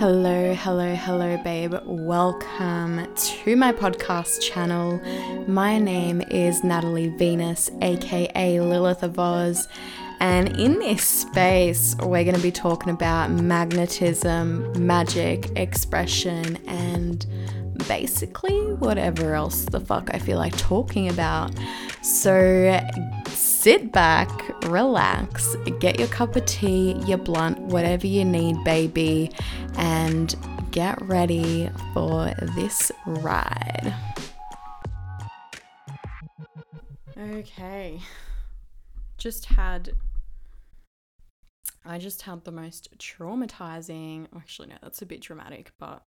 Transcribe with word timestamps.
Hello, 0.00 0.54
hello, 0.54 0.94
hello, 0.94 1.36
babe. 1.44 1.74
Welcome 1.84 3.06
to 3.14 3.54
my 3.54 3.70
podcast 3.70 4.40
channel. 4.40 4.98
My 5.46 5.78
name 5.78 6.22
is 6.30 6.64
Natalie 6.64 7.10
Venus, 7.10 7.70
aka 7.82 8.60
Lilith 8.60 9.02
of 9.02 9.18
Oz, 9.18 9.68
and 10.18 10.58
in 10.58 10.78
this 10.78 11.04
space, 11.04 11.94
we're 11.98 12.24
going 12.24 12.34
to 12.34 12.40
be 12.40 12.50
talking 12.50 12.94
about 12.94 13.30
magnetism, 13.30 14.86
magic, 14.86 15.50
expression, 15.56 16.56
and 16.66 17.26
basically 17.86 18.72
whatever 18.76 19.34
else 19.34 19.66
the 19.66 19.80
fuck 19.80 20.08
I 20.14 20.18
feel 20.18 20.38
like 20.38 20.56
talking 20.56 21.10
about. 21.10 21.52
So 22.00 22.80
sit 23.28 23.92
back, 23.92 24.30
relax, 24.62 25.54
get 25.78 25.98
your 25.98 26.08
cup 26.08 26.36
of 26.36 26.46
tea, 26.46 26.92
your 27.04 27.18
blunt, 27.18 27.58
whatever 27.58 28.06
you 28.06 28.24
need, 28.24 28.62
baby, 28.64 29.30
and 29.76 30.34
get 30.70 31.00
ready 31.02 31.70
for 31.94 32.32
this 32.56 32.92
ride. 33.06 33.94
Okay. 37.18 38.00
Just 39.18 39.46
had 39.46 39.92
I 41.84 41.98
just 41.98 42.22
had 42.22 42.44
the 42.44 42.52
most 42.52 42.96
traumatizing, 42.98 44.26
oh, 44.32 44.38
actually 44.38 44.68
no, 44.68 44.76
that's 44.82 45.02
a 45.02 45.06
bit 45.06 45.20
dramatic, 45.20 45.72
but 45.78 46.04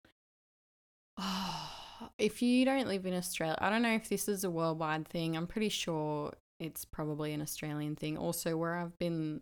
oh, 1.19 1.71
if 2.19 2.43
you 2.43 2.65
don't 2.65 2.89
live 2.89 3.07
in 3.07 3.15
Australia, 3.15 3.57
I 3.61 3.71
don't 3.71 3.83
know 3.83 3.95
if 3.95 4.09
this 4.09 4.29
is 4.29 4.45
a 4.45 4.51
worldwide 4.51 5.07
thing. 5.09 5.37
I'm 5.37 5.47
pretty 5.47 5.69
sure 5.69 6.33
it's 6.59 6.85
probably 6.85 7.33
an 7.33 7.41
Australian 7.41 7.97
thing. 7.97 8.19
Also, 8.19 8.57
where 8.57 8.75
I've 8.75 8.99
been, 8.99 9.41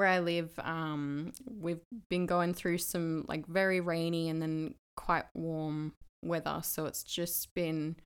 where 0.00 0.08
I 0.08 0.20
live, 0.20 0.58
um, 0.60 1.34
we've 1.44 1.82
been 2.08 2.24
going 2.24 2.54
through 2.54 2.78
some 2.78 3.26
like 3.28 3.46
very 3.46 3.82
rainy 3.82 4.30
and 4.30 4.40
then 4.40 4.74
quite 4.96 5.26
warm 5.34 5.92
weather. 6.24 6.60
So 6.62 6.86
it's 6.86 7.02
just 7.02 7.52
been 7.52 7.96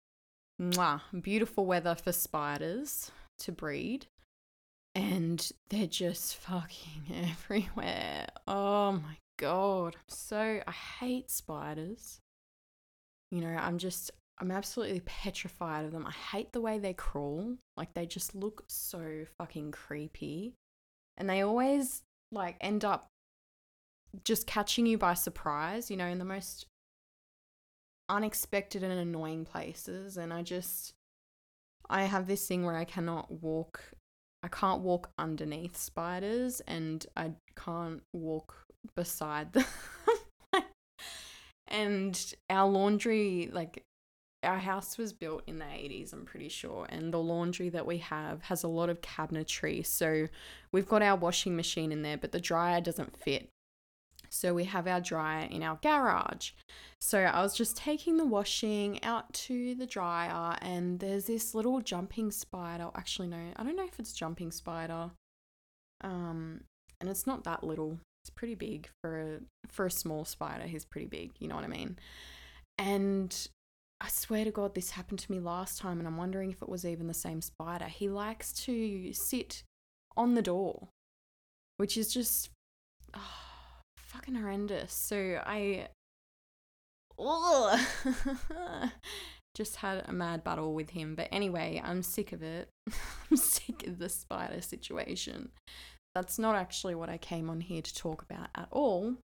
mwah, 0.60 1.02
beautiful 1.22 1.66
weather 1.66 1.94
for 1.94 2.10
spiders 2.10 3.12
to 3.38 3.52
breed. 3.52 4.06
And 4.96 5.48
they're 5.70 5.86
just 5.86 6.34
fucking 6.34 7.04
everywhere. 7.32 8.26
Oh 8.48 8.90
my 8.94 9.18
god. 9.38 9.94
So, 10.08 10.62
I 10.66 10.72
hate 10.72 11.30
spiders. 11.30 12.18
You 13.30 13.40
know, 13.40 13.56
I'm 13.56 13.78
just, 13.78 14.10
I'm 14.40 14.50
absolutely 14.50 15.02
petrified 15.06 15.84
of 15.84 15.92
them. 15.92 16.06
I 16.06 16.12
hate 16.36 16.52
the 16.52 16.60
way 16.60 16.80
they 16.80 16.92
crawl. 16.92 17.54
Like, 17.76 17.94
they 17.94 18.06
just 18.06 18.34
look 18.34 18.64
so 18.66 19.26
fucking 19.38 19.70
creepy. 19.70 20.54
And 21.16 21.28
they 21.28 21.42
always, 21.42 22.02
like, 22.32 22.56
end 22.60 22.84
up 22.84 23.08
just 24.24 24.46
catching 24.46 24.86
you 24.86 24.98
by 24.98 25.14
surprise, 25.14 25.90
you 25.90 25.96
know, 25.96 26.06
in 26.06 26.18
the 26.18 26.24
most 26.24 26.66
unexpected 28.08 28.82
and 28.82 28.92
annoying 28.92 29.44
places. 29.44 30.16
And 30.16 30.32
I 30.32 30.42
just, 30.42 30.94
I 31.88 32.04
have 32.04 32.26
this 32.26 32.46
thing 32.46 32.64
where 32.64 32.76
I 32.76 32.84
cannot 32.84 33.42
walk, 33.42 33.92
I 34.42 34.48
can't 34.48 34.82
walk 34.82 35.10
underneath 35.18 35.76
spiders 35.76 36.60
and 36.66 37.04
I 37.16 37.32
can't 37.56 38.02
walk 38.12 38.66
beside 38.94 39.52
them 39.52 39.64
and 41.74 42.34
our 42.48 42.68
laundry 42.68 43.50
like 43.52 43.84
our 44.44 44.58
house 44.58 44.98
was 44.98 45.12
built 45.12 45.42
in 45.46 45.58
the 45.58 45.64
80s 45.64 46.12
i'm 46.12 46.24
pretty 46.24 46.48
sure 46.48 46.86
and 46.88 47.12
the 47.12 47.18
laundry 47.18 47.68
that 47.68 47.86
we 47.86 47.98
have 47.98 48.42
has 48.42 48.62
a 48.62 48.68
lot 48.68 48.88
of 48.88 49.00
cabinetry. 49.00 49.84
So 49.84 50.28
we've 50.72 50.88
got 50.88 51.02
our 51.02 51.16
washing 51.16 51.56
machine 51.56 51.92
in 51.92 52.02
there 52.02 52.16
but 52.16 52.32
the 52.32 52.40
dryer 52.40 52.80
doesn't 52.80 53.16
fit. 53.16 53.48
So 54.30 54.52
we 54.52 54.64
have 54.64 54.88
our 54.88 55.00
dryer 55.00 55.46
in 55.48 55.62
our 55.62 55.78
garage. 55.82 56.50
So 57.00 57.20
i 57.20 57.42
was 57.42 57.56
just 57.56 57.76
taking 57.76 58.16
the 58.16 58.24
washing 58.26 59.02
out 59.04 59.32
to 59.34 59.74
the 59.74 59.86
dryer 59.86 60.56
and 60.60 60.98
there's 61.00 61.26
this 61.26 61.54
little 61.54 61.80
jumping 61.80 62.30
spider. 62.30 62.88
Actually 62.94 63.28
no 63.28 63.38
i 63.56 63.62
don't 63.62 63.76
know 63.76 63.86
if 63.86 63.98
it's 63.98 64.12
jumping 64.12 64.50
spider 64.50 65.10
um 66.02 66.60
and 67.00 67.10
it's 67.10 67.26
not 67.26 67.44
that 67.44 67.62
little. 67.62 67.98
It's 68.22 68.30
pretty 68.30 68.54
big. 68.54 68.88
For 69.02 69.20
a 69.20 69.38
for 69.68 69.86
a 69.86 69.90
small 69.90 70.24
spider. 70.24 70.64
He's 70.64 70.84
pretty 70.84 71.06
big, 71.06 71.32
you 71.38 71.48
know 71.48 71.54
what 71.54 71.64
I 71.64 71.68
mean? 71.68 71.98
And 72.78 73.48
I 74.00 74.08
swear 74.08 74.44
to 74.44 74.50
God, 74.50 74.74
this 74.74 74.90
happened 74.90 75.20
to 75.20 75.32
me 75.32 75.40
last 75.40 75.78
time, 75.78 75.98
and 75.98 76.06
I'm 76.06 76.16
wondering 76.16 76.50
if 76.50 76.60
it 76.60 76.68
was 76.68 76.84
even 76.84 77.06
the 77.06 77.14
same 77.14 77.40
spider. 77.40 77.86
He 77.86 78.08
likes 78.08 78.52
to 78.64 79.12
sit 79.12 79.62
on 80.16 80.34
the 80.34 80.42
door, 80.42 80.88
which 81.78 81.96
is 81.96 82.12
just 82.12 82.50
oh, 83.14 83.20
fucking 83.96 84.34
horrendous. 84.34 84.92
So 84.92 85.40
I 85.44 85.88
just 89.54 89.76
had 89.76 90.04
a 90.06 90.12
mad 90.12 90.44
battle 90.44 90.74
with 90.74 90.90
him. 90.90 91.14
But 91.14 91.28
anyway, 91.32 91.80
I'm 91.82 92.02
sick 92.02 92.32
of 92.32 92.42
it. 92.42 92.68
I'm 93.30 93.36
sick 93.36 93.86
of 93.86 93.98
the 93.98 94.08
spider 94.08 94.60
situation 94.60 95.50
that's 96.14 96.38
not 96.38 96.54
actually 96.54 96.94
what 96.94 97.08
I 97.08 97.18
came 97.18 97.50
on 97.50 97.60
here 97.60 97.82
to 97.82 97.94
talk 97.94 98.22
about 98.22 98.48
at 98.54 98.68
all. 98.70 99.14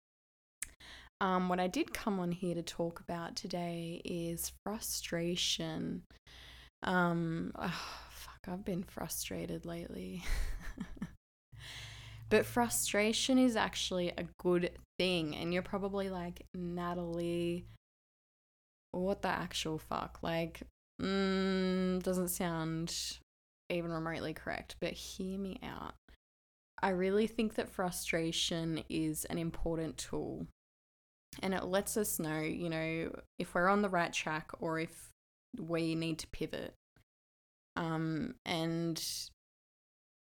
Um, 1.21 1.51
what 1.51 1.61
I 1.61 1.67
did 1.67 1.93
come 1.93 2.19
on 2.19 2.33
here 2.33 2.55
to 2.55 2.63
talk 2.63 3.01
about 3.01 3.37
today 3.37 4.01
is 4.05 4.53
frustration. 4.65 6.03
Um, 6.83 7.53
oh, 7.57 7.83
fuck, 8.11 8.41
I've 8.49 8.65
been 8.65 8.83
frustrated 8.83 9.67
lately. 9.67 10.25
but 12.31 12.47
frustration 12.47 13.37
is 13.37 13.55
actually 13.55 14.09
a 14.17 14.25
good 14.39 14.71
thing. 14.99 15.37
And 15.37 15.53
you're 15.53 15.63
probably 15.63 16.09
like, 16.09 16.47
Natalie, 16.55 17.67
what 18.93 19.21
the 19.21 19.29
actual 19.29 19.79
fuck? 19.79 20.21
Like, 20.23 20.63
mm, 21.03 22.03
doesn't 22.03 22.29
sound 22.29 22.95
even 23.69 23.93
remotely 23.93 24.33
correct, 24.33 24.77
but 24.81 24.93
hear 24.93 25.39
me 25.39 25.61
out. 25.63 25.95
I 26.83 26.91
really 26.91 27.27
think 27.27 27.57
that 27.57 27.69
frustration 27.69 28.85
is 28.89 29.27
an 29.27 29.37
important 29.37 29.99
tool 29.99 30.47
and 31.43 31.55
it 31.55 31.65
lets 31.65 31.97
us 31.97 32.19
know, 32.19 32.41
you 32.41 32.69
know, 32.69 33.13
if 33.39 33.55
we're 33.55 33.69
on 33.69 33.83
the 33.83 33.89
right 33.89 34.13
track 34.13 34.51
or 34.61 34.79
if 34.79 35.11
we 35.59 35.95
need 35.95 36.19
to 36.21 36.27
pivot. 36.29 36.75
Um, 37.77 38.35
and 38.45 39.03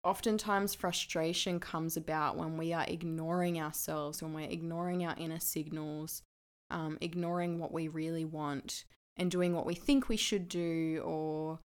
oftentimes 0.03 0.75
frustration 0.75 1.59
comes 1.59 1.97
about 1.97 2.37
when 2.37 2.57
we 2.57 2.73
are 2.73 2.85
ignoring 2.87 3.59
ourselves, 3.59 4.21
when 4.21 4.33
we're 4.33 4.49
ignoring 4.49 5.05
our 5.05 5.15
inner 5.17 5.39
signals, 5.39 6.21
um, 6.69 6.97
ignoring 7.01 7.59
what 7.59 7.71
we 7.71 7.87
really 7.87 8.25
want, 8.25 8.85
and 9.15 9.31
doing 9.31 9.55
what 9.55 9.65
we 9.65 9.73
think 9.73 10.07
we 10.07 10.17
should 10.17 10.47
do 10.47 11.01
or 11.05 11.59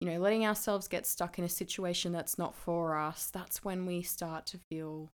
you 0.00 0.08
know, 0.08 0.18
letting 0.18 0.46
ourselves 0.46 0.86
get 0.86 1.06
stuck 1.06 1.38
in 1.38 1.44
a 1.44 1.48
situation 1.48 2.12
that's 2.12 2.38
not 2.38 2.54
for 2.54 2.96
us, 2.96 3.30
that's 3.32 3.64
when 3.64 3.84
we 3.84 4.02
start 4.02 4.46
to 4.46 4.58
feel 4.70 5.10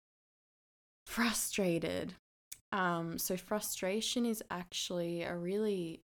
frustrated. 1.06 2.13
Um, 2.72 3.18
so, 3.18 3.35
frustration 3.38 4.25
is 4.25 4.44
actually 4.52 5.24
a 5.24 5.35
really 5.35 6.02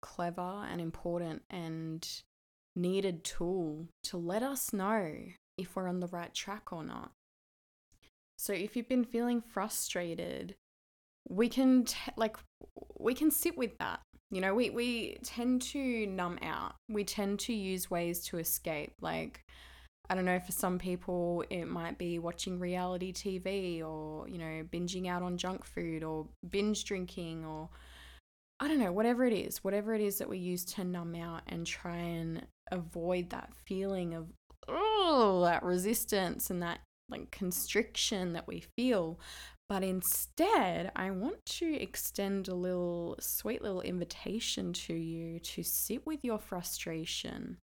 clever 0.00 0.66
and 0.70 0.80
important 0.80 1.42
and 1.50 2.06
needed 2.74 3.24
tool 3.24 3.86
to 4.04 4.16
let 4.16 4.42
us 4.42 4.72
know 4.72 5.12
if 5.58 5.76
we're 5.76 5.88
on 5.88 6.00
the 6.00 6.08
right 6.08 6.34
track 6.34 6.72
or 6.72 6.82
not. 6.82 7.12
So, 8.38 8.52
if 8.52 8.74
you've 8.74 8.88
been 8.88 9.04
feeling 9.04 9.42
frustrated, 9.42 10.54
we 11.28 11.48
can 11.48 11.84
t- 11.84 12.12
like 12.16 12.36
we 12.98 13.14
can 13.14 13.30
sit 13.30 13.56
with 13.56 13.78
that 13.78 14.00
you 14.32 14.40
know, 14.40 14.54
we, 14.54 14.70
we 14.70 15.18
tend 15.22 15.60
to 15.60 16.06
numb 16.06 16.38
out. 16.42 16.76
We 16.88 17.04
tend 17.04 17.38
to 17.40 17.52
use 17.52 17.90
ways 17.90 18.24
to 18.28 18.38
escape. 18.38 18.94
Like, 19.02 19.44
I 20.10 20.14
don't 20.14 20.24
know, 20.24 20.40
for 20.40 20.52
some 20.52 20.78
people, 20.78 21.44
it 21.48 21.64
might 21.66 21.96
be 21.96 22.18
watching 22.18 22.58
reality 22.58 23.12
TV 23.12 23.82
or, 23.82 24.28
you 24.28 24.38
know, 24.38 24.64
binging 24.70 25.08
out 25.08 25.22
on 25.22 25.38
junk 25.38 25.64
food 25.64 26.02
or 26.02 26.26
binge 26.50 26.84
drinking 26.84 27.44
or, 27.44 27.70
I 28.60 28.68
don't 28.68 28.80
know, 28.80 28.92
whatever 28.92 29.24
it 29.24 29.32
is, 29.32 29.64
whatever 29.64 29.94
it 29.94 30.00
is 30.00 30.18
that 30.18 30.28
we 30.28 30.38
use 30.38 30.64
to 30.66 30.84
numb 30.84 31.14
out 31.14 31.42
and 31.46 31.66
try 31.66 31.96
and 31.96 32.46
avoid 32.70 33.30
that 33.30 33.52
feeling 33.64 34.14
of, 34.14 34.26
oh, 34.68 35.42
that 35.44 35.62
resistance 35.62 36.50
and 36.50 36.62
that 36.62 36.80
like 37.08 37.30
constriction 37.30 38.32
that 38.32 38.48
we 38.48 38.64
feel. 38.76 39.18
But 39.68 39.82
instead, 39.82 40.92
I 40.96 41.10
want 41.10 41.46
to 41.46 41.74
extend 41.80 42.48
a 42.48 42.54
little 42.54 43.16
sweet 43.20 43.62
little 43.62 43.80
invitation 43.80 44.72
to 44.74 44.94
you 44.94 45.38
to 45.38 45.62
sit 45.62 46.06
with 46.06 46.24
your 46.24 46.38
frustration. 46.38 47.58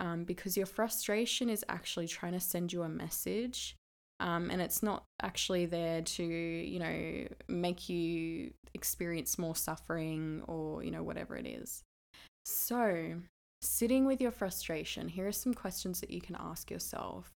Um, 0.00 0.24
because 0.24 0.56
your 0.56 0.66
frustration 0.66 1.50
is 1.50 1.64
actually 1.68 2.08
trying 2.08 2.32
to 2.32 2.40
send 2.40 2.72
you 2.72 2.82
a 2.82 2.88
message. 2.88 3.76
Um, 4.18 4.50
and 4.50 4.60
it's 4.60 4.82
not 4.82 5.04
actually 5.22 5.66
there 5.66 6.00
to, 6.00 6.24
you 6.24 6.78
know, 6.78 7.28
make 7.48 7.88
you 7.88 8.52
experience 8.74 9.38
more 9.38 9.54
suffering 9.54 10.42
or, 10.46 10.82
you 10.82 10.90
know, 10.90 11.02
whatever 11.02 11.36
it 11.36 11.46
is. 11.46 11.82
So, 12.46 13.16
sitting 13.60 14.06
with 14.06 14.20
your 14.20 14.30
frustration, 14.30 15.08
here 15.08 15.28
are 15.28 15.32
some 15.32 15.54
questions 15.54 16.00
that 16.00 16.10
you 16.10 16.22
can 16.22 16.36
ask 16.38 16.70
yourself 16.70 17.30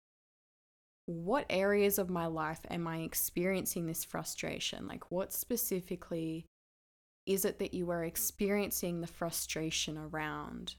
what 1.06 1.46
areas 1.50 1.98
of 1.98 2.08
my 2.08 2.26
life 2.26 2.60
am 2.70 2.86
I 2.86 2.98
experiencing 2.98 3.86
this 3.86 4.04
frustration? 4.04 4.86
Like, 4.86 5.10
what 5.10 5.32
specifically 5.32 6.46
is 7.26 7.44
it 7.44 7.58
that 7.58 7.74
you 7.74 7.90
are 7.90 8.04
experiencing 8.04 9.00
the 9.00 9.06
frustration 9.06 9.98
around? 9.98 10.76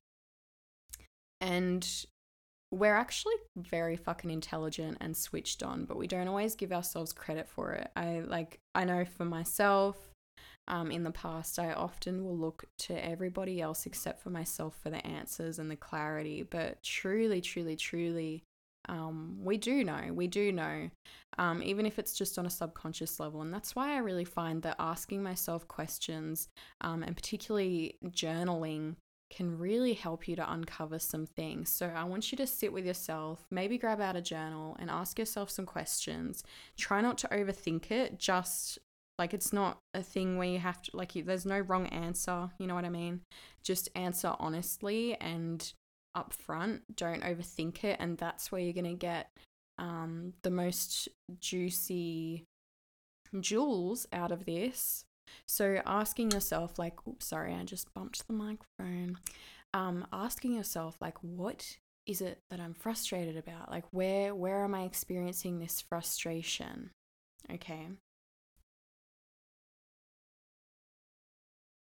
And 1.43 1.85
we're 2.71 2.95
actually 2.95 3.35
very 3.57 3.97
fucking 3.97 4.31
intelligent 4.31 4.97
and 5.01 5.15
switched 5.15 5.61
on, 5.61 5.83
but 5.83 5.97
we 5.97 6.07
don't 6.07 6.29
always 6.29 6.55
give 6.55 6.71
ourselves 6.71 7.11
credit 7.11 7.49
for 7.49 7.73
it. 7.73 7.91
I 7.97 8.21
like, 8.21 8.59
I 8.73 8.85
know 8.85 9.03
for 9.03 9.25
myself, 9.25 9.97
um, 10.69 10.89
in 10.89 11.03
the 11.03 11.11
past, 11.11 11.59
I 11.59 11.73
often 11.73 12.23
will 12.23 12.37
look 12.37 12.63
to 12.79 13.05
everybody 13.05 13.59
else 13.59 13.85
except 13.85 14.21
for 14.21 14.29
myself 14.29 14.77
for 14.81 14.89
the 14.89 15.05
answers 15.05 15.59
and 15.59 15.69
the 15.69 15.75
clarity. 15.75 16.43
But 16.43 16.81
truly, 16.81 17.41
truly, 17.41 17.75
truly, 17.75 18.43
um, 18.87 19.37
we 19.41 19.57
do 19.57 19.83
know. 19.83 20.13
We 20.13 20.27
do 20.27 20.53
know, 20.53 20.89
um, 21.37 21.61
even 21.61 21.85
if 21.85 21.99
it's 21.99 22.13
just 22.13 22.39
on 22.39 22.45
a 22.45 22.49
subconscious 22.49 23.19
level. 23.19 23.41
And 23.41 23.53
that's 23.53 23.75
why 23.75 23.93
I 23.93 23.97
really 23.97 24.25
find 24.25 24.61
that 24.61 24.77
asking 24.79 25.21
myself 25.21 25.67
questions 25.67 26.47
um, 26.79 27.03
and 27.03 27.15
particularly 27.15 27.97
journaling 28.07 28.95
can 29.33 29.57
really 29.57 29.93
help 29.93 30.27
you 30.27 30.35
to 30.35 30.53
uncover 30.53 30.99
some 30.99 31.25
things. 31.25 31.69
So 31.69 31.87
I 31.87 32.03
want 32.03 32.31
you 32.31 32.37
to 32.37 32.45
sit 32.45 32.71
with 32.71 32.85
yourself, 32.85 33.45
maybe 33.49 33.77
grab 33.79 33.99
out 33.99 34.15
a 34.15 34.21
journal 34.21 34.77
and 34.79 34.89
ask 34.89 35.17
yourself 35.17 35.49
some 35.49 35.65
questions. 35.65 36.43
Try 36.77 37.01
not 37.01 37.17
to 37.19 37.27
overthink 37.29 37.89
it, 37.89 38.19
just 38.19 38.77
like 39.17 39.33
it's 39.33 39.51
not 39.51 39.79
a 39.93 40.03
thing 40.03 40.37
where 40.37 40.47
you 40.47 40.59
have 40.59 40.81
to 40.83 40.95
like 40.95 41.15
you, 41.15 41.23
there's 41.23 41.45
no 41.45 41.59
wrong 41.59 41.87
answer, 41.87 42.49
you 42.59 42.67
know 42.67 42.75
what 42.75 42.85
I 42.85 42.89
mean? 42.89 43.21
Just 43.63 43.89
answer 43.95 44.35
honestly 44.39 45.15
and 45.19 45.73
upfront. 46.15 46.81
Don't 46.95 47.23
overthink 47.23 47.83
it 47.83 47.97
and 47.99 48.17
that's 48.17 48.51
where 48.51 48.61
you're 48.61 48.73
going 48.73 48.85
to 48.85 48.93
get 48.93 49.29
um 49.79 50.33
the 50.43 50.51
most 50.51 51.09
juicy 51.39 52.43
jewels 53.39 54.05
out 54.13 54.31
of 54.31 54.45
this 54.45 55.05
so 55.47 55.81
asking 55.85 56.31
yourself, 56.31 56.77
like, 56.77 56.95
oops, 57.07 57.27
sorry, 57.27 57.53
I 57.53 57.63
just 57.63 57.93
bumped 57.93 58.27
the 58.27 58.33
microphone. 58.33 59.17
Um, 59.73 60.05
asking 60.13 60.53
yourself, 60.53 60.97
like, 61.01 61.17
what 61.21 61.77
is 62.05 62.21
it 62.21 62.39
that 62.49 62.59
I'm 62.59 62.73
frustrated 62.73 63.37
about? 63.37 63.71
Like, 63.71 63.85
where 63.91 64.35
where 64.35 64.63
am 64.63 64.75
I 64.75 64.83
experiencing 64.83 65.59
this 65.59 65.81
frustration? 65.81 66.91
Okay. 67.51 67.87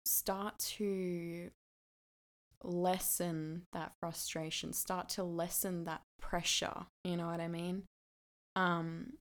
Start 0.04 0.58
to 0.58 1.50
lessen 2.62 3.62
that 3.72 3.92
frustration. 4.00 4.72
Start 4.72 5.08
to 5.10 5.24
lessen 5.24 5.84
that 5.84 6.02
pressure. 6.20 6.86
You 7.04 7.16
know 7.16 7.26
what 7.26 7.40
I 7.40 7.48
mean? 7.48 7.84
Um, 8.54 9.14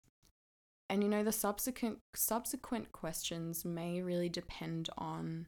and 0.89 1.03
you 1.03 1.09
know 1.09 1.23
the 1.23 1.31
subsequent 1.31 1.99
subsequent 2.15 2.91
questions 2.91 3.65
may 3.65 4.01
really 4.01 4.29
depend 4.29 4.89
on 4.97 5.47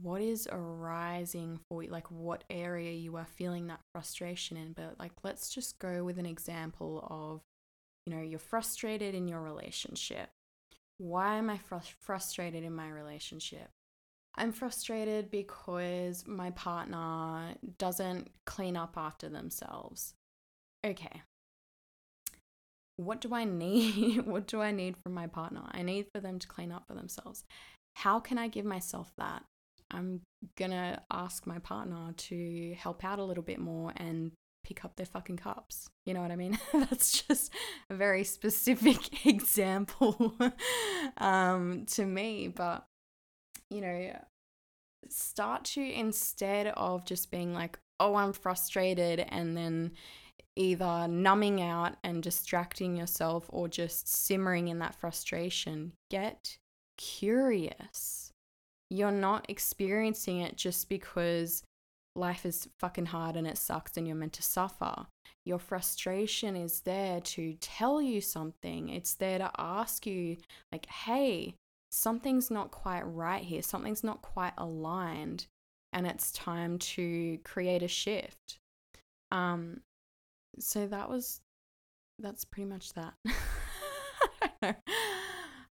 what 0.00 0.22
is 0.22 0.48
arising 0.50 1.58
for 1.68 1.82
you 1.82 1.90
like 1.90 2.10
what 2.10 2.44
area 2.48 2.92
you 2.92 3.16
are 3.16 3.26
feeling 3.26 3.66
that 3.66 3.80
frustration 3.92 4.56
in. 4.56 4.72
But 4.72 4.96
like 4.98 5.12
let's 5.22 5.50
just 5.50 5.78
go 5.78 6.04
with 6.04 6.18
an 6.18 6.26
example 6.26 7.06
of 7.10 7.40
you 8.06 8.14
know 8.14 8.22
you're 8.22 8.38
frustrated 8.38 9.14
in 9.14 9.28
your 9.28 9.42
relationship. 9.42 10.30
Why 10.98 11.36
am 11.36 11.50
i 11.50 11.58
fr- 11.58 11.76
frustrated 12.00 12.64
in 12.64 12.74
my 12.74 12.88
relationship? 12.88 13.68
I'm 14.36 14.52
frustrated 14.52 15.30
because 15.30 16.24
my 16.26 16.50
partner 16.50 17.54
doesn't 17.76 18.30
clean 18.46 18.76
up 18.76 18.94
after 18.96 19.28
themselves. 19.28 20.14
Okay 20.86 21.22
what 22.98 23.20
do 23.20 23.32
I 23.32 23.44
need? 23.44 24.22
what 24.26 24.46
do 24.46 24.60
I 24.60 24.72
need 24.72 24.96
from 24.96 25.14
my 25.14 25.26
partner? 25.26 25.62
I 25.70 25.82
need 25.82 26.06
for 26.12 26.20
them 26.20 26.38
to 26.38 26.48
clean 26.48 26.72
up 26.72 26.86
for 26.86 26.94
themselves. 26.94 27.44
How 27.96 28.20
can 28.20 28.38
I 28.38 28.48
give 28.48 28.64
myself 28.64 29.12
that? 29.18 29.44
I'm 29.90 30.20
gonna 30.56 31.00
ask 31.10 31.46
my 31.46 31.58
partner 31.60 32.12
to 32.12 32.74
help 32.76 33.04
out 33.04 33.18
a 33.18 33.24
little 33.24 33.42
bit 33.42 33.58
more 33.58 33.92
and 33.96 34.32
pick 34.64 34.84
up 34.84 34.96
their 34.96 35.06
fucking 35.06 35.38
cups. 35.38 35.88
You 36.04 36.12
know 36.12 36.20
what 36.20 36.30
I 36.30 36.36
mean? 36.36 36.58
That's 36.72 37.22
just 37.22 37.52
a 37.88 37.94
very 37.94 38.24
specific 38.24 39.26
example 39.26 40.34
um, 41.16 41.86
to 41.92 42.04
me. 42.04 42.48
But, 42.48 42.84
you 43.70 43.80
know, 43.80 44.12
start 45.08 45.64
to 45.64 45.80
instead 45.80 46.66
of 46.66 47.04
just 47.04 47.30
being 47.30 47.54
like, 47.54 47.78
oh, 48.00 48.16
I'm 48.16 48.32
frustrated, 48.32 49.20
and 49.28 49.56
then 49.56 49.92
either 50.58 51.06
numbing 51.08 51.62
out 51.62 51.96
and 52.02 52.22
distracting 52.22 52.96
yourself 52.96 53.46
or 53.48 53.68
just 53.68 54.08
simmering 54.08 54.68
in 54.68 54.80
that 54.80 54.94
frustration. 54.94 55.92
Get 56.10 56.58
curious. 56.96 58.32
You're 58.90 59.12
not 59.12 59.46
experiencing 59.48 60.40
it 60.40 60.56
just 60.56 60.88
because 60.88 61.62
life 62.16 62.44
is 62.44 62.68
fucking 62.80 63.06
hard 63.06 63.36
and 63.36 63.46
it 63.46 63.56
sucks 63.56 63.96
and 63.96 64.06
you're 64.06 64.16
meant 64.16 64.32
to 64.34 64.42
suffer. 64.42 65.06
Your 65.46 65.60
frustration 65.60 66.56
is 66.56 66.80
there 66.80 67.20
to 67.20 67.54
tell 67.60 68.02
you 68.02 68.20
something. 68.20 68.88
It's 68.88 69.14
there 69.14 69.38
to 69.38 69.50
ask 69.56 70.06
you, 70.06 70.38
like, 70.72 70.86
hey, 70.86 71.54
something's 71.90 72.50
not 72.50 72.70
quite 72.72 73.02
right 73.02 73.44
here. 73.44 73.62
Something's 73.62 74.02
not 74.02 74.22
quite 74.22 74.54
aligned. 74.58 75.46
And 75.92 76.06
it's 76.06 76.32
time 76.32 76.78
to 76.78 77.38
create 77.44 77.82
a 77.82 77.88
shift. 77.88 78.58
Um, 79.30 79.80
so 80.58 80.86
that 80.86 81.08
was 81.08 81.40
that's 82.18 82.44
pretty 82.44 82.68
much 82.68 82.92
that. 82.94 83.14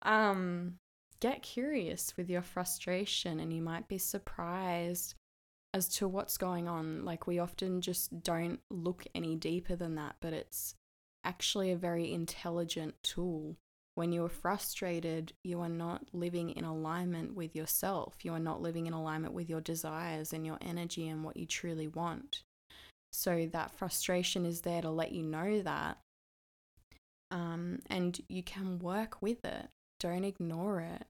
um 0.02 0.78
get 1.20 1.42
curious 1.42 2.14
with 2.16 2.28
your 2.28 2.42
frustration 2.42 3.40
and 3.40 3.52
you 3.52 3.62
might 3.62 3.88
be 3.88 3.98
surprised 3.98 5.14
as 5.74 5.88
to 5.88 6.08
what's 6.08 6.38
going 6.38 6.68
on. 6.68 7.04
Like 7.04 7.26
we 7.26 7.38
often 7.38 7.80
just 7.80 8.22
don't 8.22 8.60
look 8.70 9.04
any 9.14 9.36
deeper 9.36 9.76
than 9.76 9.94
that, 9.96 10.16
but 10.20 10.32
it's 10.32 10.74
actually 11.24 11.70
a 11.70 11.76
very 11.76 12.12
intelligent 12.12 12.94
tool. 13.02 13.56
When 13.94 14.12
you 14.12 14.24
are 14.24 14.30
frustrated, 14.30 15.32
you 15.42 15.60
are 15.60 15.68
not 15.70 16.02
living 16.12 16.50
in 16.50 16.64
alignment 16.64 17.34
with 17.34 17.56
yourself. 17.56 18.16
You 18.22 18.32
are 18.34 18.38
not 18.38 18.60
living 18.60 18.86
in 18.86 18.92
alignment 18.92 19.32
with 19.32 19.48
your 19.48 19.60
desires 19.60 20.32
and 20.32 20.44
your 20.44 20.58
energy 20.60 21.08
and 21.08 21.24
what 21.24 21.36
you 21.36 21.46
truly 21.46 21.88
want. 21.88 22.42
So 23.16 23.48
that 23.52 23.72
frustration 23.72 24.44
is 24.44 24.60
there 24.60 24.82
to 24.82 24.90
let 24.90 25.10
you 25.10 25.22
know 25.22 25.62
that. 25.62 25.96
Um, 27.30 27.80
and 27.88 28.20
you 28.28 28.42
can 28.42 28.78
work 28.78 29.22
with 29.22 29.42
it. 29.42 29.68
Don't 30.00 30.22
ignore 30.22 30.80
it. 30.80 31.06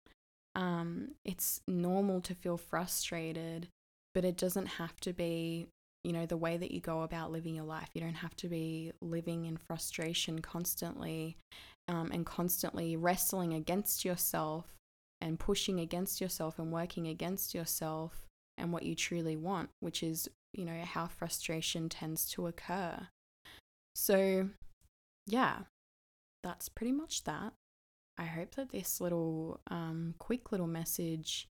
Um, 0.55 1.11
it's 1.25 1.61
normal 1.67 2.21
to 2.21 2.35
feel 2.35 2.57
frustrated, 2.57 3.69
but 4.15 4.25
it 4.25 4.37
doesn't 4.37 4.67
have 4.67 5.01
to 5.01 5.13
be, 5.13 5.67
you 6.05 6.13
know, 6.13 6.27
the 6.27 6.37
way 6.37 6.57
that 6.57 6.71
you 6.71 6.81
go 6.81 7.03
about 7.03 7.33
living 7.33 7.57
your 7.57 7.65
life. 7.65 7.89
You 7.93 8.01
don't 8.03 8.15
have 8.15 8.37
to 8.37 8.49
be 8.49 8.93
living 9.03 9.45
in 9.45 9.57
frustration 9.57 10.39
constantly 10.39 11.37
um, 11.89 12.13
and 12.13 12.25
constantly 12.25 12.97
wrestling 12.97 13.53
against 13.53 14.05
yourself 14.05 14.67
and 15.21 15.41
pushing 15.41 15.81
against 15.81 16.21
yourself 16.21 16.61
and 16.61 16.73
working 16.73 17.09
against 17.09 17.53
yourself 17.53 18.27
and 18.57 18.73
what 18.73 18.85
you 18.85 18.95
truly 18.95 19.35
want, 19.35 19.71
which 19.81 20.05
is 20.05 20.31
you 20.57 20.65
know, 20.65 20.83
how 20.85 21.07
frustration 21.07 21.89
tends 21.89 22.27
to 22.33 22.47
occur. 22.47 23.09
So, 23.95 24.51
yeah, 25.27 25.61
that's 26.43 26.69
pretty 26.69 26.93
much 26.93 27.25
that. 27.25 27.53
I 28.19 28.25
hope 28.25 28.55
that 28.55 28.71
this 28.71 29.01
little, 29.01 29.61
um, 29.71 30.15
quick 30.19 30.53
little 30.53 30.67
message 30.67 31.49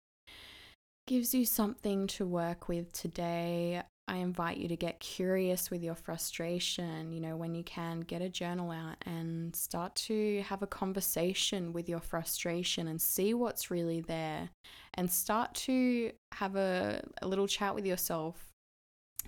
gives 1.07 1.35
you 1.35 1.45
something 1.45 2.07
to 2.07 2.27
work 2.27 2.69
with 2.69 2.93
today. 2.93 3.83
I 4.07 4.17
invite 4.17 4.59
you 4.59 4.69
to 4.69 4.77
get 4.77 5.01
curious 5.01 5.71
with 5.71 5.83
your 5.83 5.95
frustration. 5.95 7.13
You 7.13 7.21
know, 7.21 7.37
when 7.37 7.55
you 7.55 7.65
can, 7.65 8.01
get 8.01 8.23
a 8.23 8.29
journal 8.29 8.71
out 8.71 8.97
and 9.07 9.55
start 9.57 9.95
to 9.97 10.43
have 10.43 10.63
a 10.63 10.67
conversation 10.67 11.73
with 11.73 11.89
your 11.89 12.01
frustration 12.01 12.89
and 12.89 13.01
see 13.01 13.35
what's 13.35 13.71
really 13.71 14.01
there. 14.01 14.51
And 14.95 15.11
start 15.11 15.55
to 15.55 16.13
have 16.33 16.57
a, 16.57 17.03
a 17.23 17.27
little 17.27 17.49
chat 17.49 17.75
with 17.75 17.87
yourself 17.87 18.54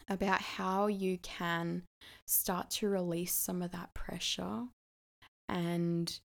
about 0.08 0.40
how 0.40 0.86
you 0.86 1.18
can 1.18 1.82
start 2.26 2.70
to 2.70 2.88
release 2.88 3.32
some 3.32 3.62
of 3.62 3.72
that 3.72 3.92
pressure 3.94 4.64
and 5.48 6.18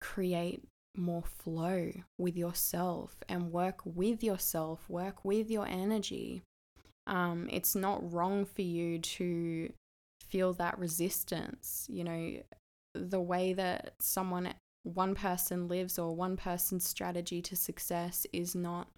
create 0.00 0.62
more 0.96 1.22
flow 1.22 1.90
with 2.18 2.36
yourself 2.36 3.16
and 3.28 3.52
work 3.52 3.80
with 3.84 4.22
yourself, 4.22 4.88
work 4.88 5.24
with 5.24 5.50
your 5.50 5.66
energy. 5.66 6.42
Um, 7.06 7.48
it's 7.50 7.74
not 7.74 8.12
wrong 8.12 8.44
for 8.44 8.62
you 8.62 8.98
to 8.98 9.72
feel 10.20 10.52
that 10.54 10.78
resistance. 10.78 11.86
You 11.90 12.04
know, 12.04 12.36
the 12.94 13.20
way 13.20 13.52
that 13.54 13.94
someone, 14.00 14.54
one 14.84 15.14
person 15.14 15.68
lives 15.68 15.98
or 15.98 16.14
one 16.14 16.36
person's 16.36 16.88
strategy 16.88 17.42
to 17.42 17.56
success 17.56 18.26
is 18.32 18.54
not 18.54 18.88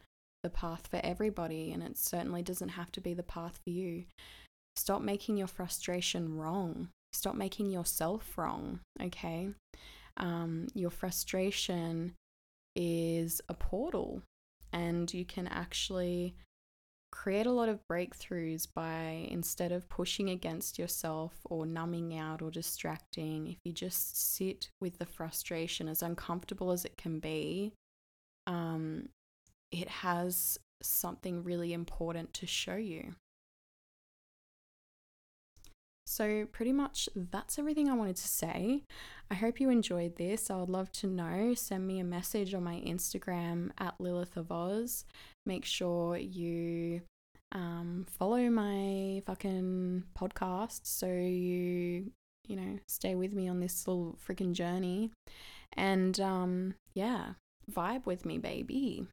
the 0.46 0.50
path 0.50 0.86
for 0.86 1.00
everybody, 1.02 1.72
and 1.72 1.82
it 1.82 1.98
certainly 1.98 2.40
doesn't 2.40 2.68
have 2.68 2.92
to 2.92 3.00
be 3.00 3.14
the 3.14 3.24
path 3.24 3.58
for 3.64 3.70
you. 3.70 4.04
Stop 4.76 5.02
making 5.02 5.36
your 5.36 5.48
frustration 5.48 6.36
wrong. 6.38 6.90
Stop 7.12 7.34
making 7.34 7.70
yourself 7.70 8.38
wrong, 8.38 8.78
okay? 9.02 9.48
Um, 10.16 10.68
your 10.72 10.90
frustration 10.90 12.12
is 12.76 13.40
a 13.48 13.54
portal, 13.54 14.22
and 14.72 15.12
you 15.12 15.24
can 15.24 15.48
actually 15.48 16.36
create 17.10 17.46
a 17.46 17.52
lot 17.52 17.68
of 17.68 17.80
breakthroughs 17.90 18.68
by 18.72 19.26
instead 19.30 19.72
of 19.72 19.88
pushing 19.88 20.30
against 20.30 20.78
yourself 20.78 21.32
or 21.44 21.66
numbing 21.66 22.16
out 22.16 22.40
or 22.40 22.50
distracting, 22.52 23.48
if 23.48 23.56
you 23.64 23.72
just 23.72 24.36
sit 24.36 24.68
with 24.80 24.98
the 24.98 25.06
frustration, 25.06 25.88
as 25.88 26.02
uncomfortable 26.02 26.70
as 26.70 26.84
it 26.84 26.96
can 26.96 27.18
be, 27.18 27.72
um, 28.46 29.08
it 29.70 29.88
has 29.88 30.58
something 30.82 31.42
really 31.42 31.72
important 31.72 32.32
to 32.34 32.46
show 32.46 32.76
you. 32.76 33.14
So, 36.08 36.46
pretty 36.52 36.72
much 36.72 37.08
that's 37.16 37.58
everything 37.58 37.90
I 37.90 37.94
wanted 37.94 38.16
to 38.16 38.28
say. 38.28 38.84
I 39.28 39.34
hope 39.34 39.58
you 39.58 39.70
enjoyed 39.70 40.16
this. 40.16 40.50
I 40.50 40.56
would 40.56 40.68
love 40.68 40.92
to 40.92 41.08
know. 41.08 41.52
Send 41.54 41.86
me 41.86 41.98
a 41.98 42.04
message 42.04 42.54
on 42.54 42.62
my 42.62 42.76
Instagram 42.86 43.70
at 43.78 44.00
Lilith 44.00 44.36
of 44.36 44.52
Oz. 44.52 45.04
Make 45.44 45.64
sure 45.64 46.16
you 46.16 47.02
um, 47.50 48.06
follow 48.08 48.48
my 48.50 49.22
fucking 49.26 50.04
podcast 50.16 50.80
so 50.84 51.06
you, 51.06 52.12
you 52.46 52.56
know, 52.56 52.78
stay 52.86 53.16
with 53.16 53.32
me 53.32 53.48
on 53.48 53.58
this 53.58 53.88
little 53.88 54.16
freaking 54.26 54.52
journey. 54.52 55.10
And 55.72 56.18
um, 56.20 56.74
yeah, 56.94 57.30
vibe 57.70 58.06
with 58.06 58.24
me, 58.24 58.38
baby. 58.38 59.06